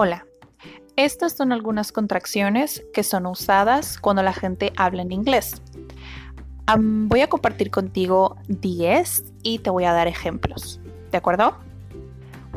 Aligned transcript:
Hola. 0.00 0.24
Estas 0.94 1.32
son 1.32 1.50
algunas 1.50 1.90
contracciones 1.90 2.84
que 2.94 3.02
son 3.02 3.26
usadas 3.26 3.98
cuando 3.98 4.22
la 4.22 4.32
gente 4.32 4.72
habla 4.76 5.02
en 5.02 5.10
inglés. 5.10 5.60
Voy 6.78 7.20
a 7.22 7.28
compartir 7.28 7.72
contigo 7.72 8.36
10 8.46 9.24
y 9.42 9.58
te 9.58 9.70
voy 9.70 9.86
a 9.86 9.92
dar 9.92 10.06
ejemplos. 10.06 10.78
¿De 11.10 11.18
acuerdo? 11.18 11.56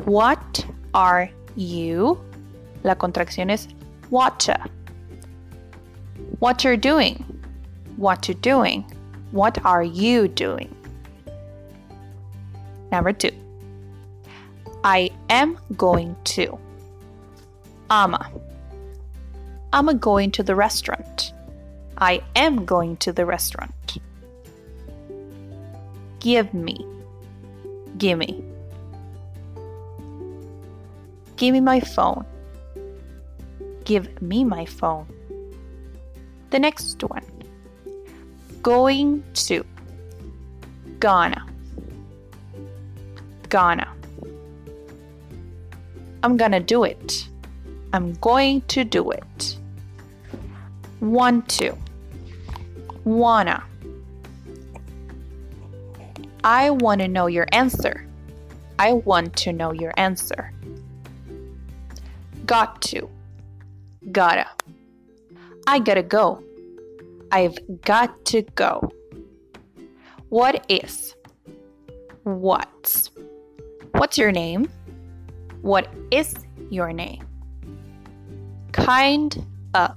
What 0.06 0.38
are 0.92 1.34
you? 1.56 2.16
La 2.84 2.96
contracción 2.96 3.50
es 3.50 3.68
whatcha. 4.08 4.60
What 6.38 6.58
you're 6.58 6.78
doing. 6.78 7.24
What 7.96 8.28
you 8.28 8.34
doing. 8.40 8.86
What 9.32 9.54
are 9.64 9.84
you 9.84 10.28
doing? 10.28 10.70
Number 12.92 13.12
two. 13.12 13.34
I 14.84 15.10
am 15.28 15.56
going 15.76 16.14
to. 16.36 16.56
Ama. 17.92 18.30
I'm 19.74 19.98
going 19.98 20.30
to 20.30 20.42
the 20.42 20.54
restaurant. 20.54 21.34
I 21.98 22.22
am 22.34 22.64
going 22.64 22.96
to 23.04 23.12
the 23.12 23.26
restaurant. 23.26 23.98
Give 26.18 26.54
me. 26.54 26.86
Gimme. 27.98 28.42
Give 31.36 31.52
me 31.52 31.60
my 31.60 31.80
phone. 31.80 32.24
Give 33.84 34.22
me 34.22 34.42
my 34.42 34.64
phone. 34.64 35.06
The 36.48 36.60
next 36.60 37.04
one. 37.04 37.26
Going 38.62 39.22
to. 39.34 39.66
Gonna. 40.98 41.46
Gonna. 43.50 43.88
I'm 46.22 46.38
gonna 46.38 46.60
do 46.60 46.84
it. 46.84 47.28
I'm 47.92 48.14
going 48.14 48.62
to 48.62 48.84
do 48.84 49.10
it. 49.10 49.56
Want 51.00 51.48
to. 51.50 51.76
Wanna. 53.04 53.64
I 56.44 56.70
want 56.70 57.00
to 57.00 57.08
know 57.08 57.26
your 57.26 57.46
answer. 57.52 58.06
I 58.78 58.94
want 58.94 59.36
to 59.36 59.52
know 59.52 59.72
your 59.72 59.92
answer. 59.96 60.52
Got 62.46 62.80
to. 62.82 63.08
Gotta. 64.10 64.46
I 65.66 65.78
gotta 65.78 66.02
go. 66.02 66.42
I've 67.30 67.56
got 67.82 68.24
to 68.26 68.42
go. 68.42 68.92
What 70.28 70.64
is? 70.68 71.14
What's? 72.24 73.10
What's 73.92 74.18
your 74.18 74.32
name? 74.32 74.68
What 75.60 75.92
is 76.10 76.34
your 76.70 76.92
name? 76.92 77.24
Kind 78.84 79.46
of. 79.74 79.96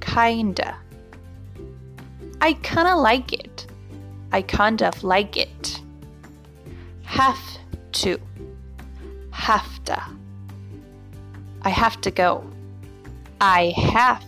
Kinda. 0.00 0.76
I 2.40 2.52
kinda 2.62 2.94
like 2.94 3.32
it. 3.32 3.66
I 4.32 4.42
kind 4.42 4.82
of 4.82 5.02
like 5.02 5.38
it. 5.38 5.80
Have 7.04 7.40
to. 7.92 8.20
Have 9.30 9.84
to. 9.84 10.02
I 11.62 11.70
have 11.70 12.00
to 12.02 12.10
go. 12.10 12.44
I 13.40 13.72
have 13.76 14.24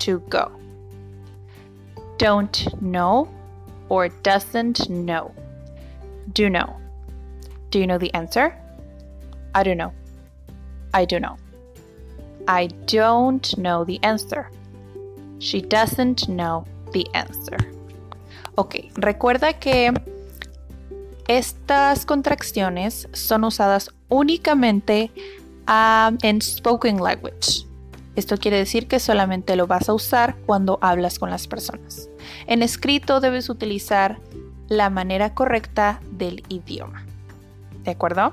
to 0.00 0.18
go. 0.28 0.50
Don't 2.18 2.82
know 2.82 3.28
or 3.88 4.08
doesn't 4.08 4.90
know. 4.90 5.32
Do 6.32 6.50
know. 6.50 6.76
Do 7.70 7.78
you 7.78 7.86
know 7.86 7.98
the 7.98 8.12
answer? 8.14 8.56
I 9.54 9.62
don't 9.62 9.76
know. 9.76 9.92
I 10.92 11.04
do 11.04 11.20
know. 11.20 11.36
I 12.46 12.68
don't 12.86 13.46
know 13.56 13.84
the 13.84 13.98
answer. 14.02 14.46
She 15.38 15.60
doesn't 15.60 16.26
know 16.26 16.64
the 16.92 17.06
answer. 17.14 17.56
Ok, 18.56 18.76
recuerda 18.94 19.54
que 19.54 19.92
estas 21.26 22.06
contracciones 22.06 23.08
son 23.12 23.44
usadas 23.44 23.90
únicamente 24.08 25.10
um, 25.68 26.18
en 26.22 26.40
spoken 26.40 27.02
language. 27.02 27.66
Esto 28.16 28.36
quiere 28.36 28.58
decir 28.58 28.86
que 28.86 29.00
solamente 29.00 29.56
lo 29.56 29.66
vas 29.66 29.88
a 29.88 29.94
usar 29.94 30.36
cuando 30.46 30.78
hablas 30.82 31.18
con 31.18 31.30
las 31.30 31.48
personas. 31.48 32.08
En 32.46 32.62
escrito 32.62 33.20
debes 33.20 33.48
utilizar 33.48 34.20
la 34.68 34.88
manera 34.88 35.34
correcta 35.34 36.00
del 36.12 36.44
idioma. 36.48 37.04
¿De 37.82 37.90
acuerdo? 37.90 38.32